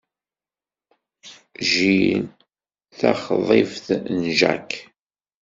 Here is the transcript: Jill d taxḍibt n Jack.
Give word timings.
Jill 1.67 2.25
d 2.89 2.93
taxḍibt 2.97 3.87
n 4.17 4.19
Jack. 4.37 4.69